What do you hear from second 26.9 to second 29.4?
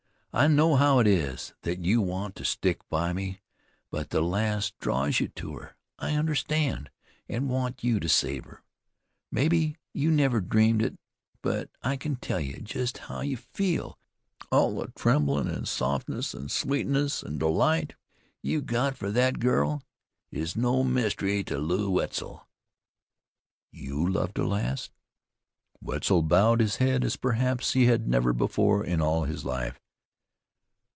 as perhaps he had never before in all